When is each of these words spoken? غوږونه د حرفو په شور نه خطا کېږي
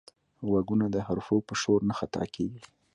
غوږونه 0.47 0.85
د 0.91 0.97
حرفو 1.07 1.37
په 1.47 1.53
شور 1.61 1.79
نه 1.89 1.93
خطا 1.99 2.23
کېږي 2.35 2.61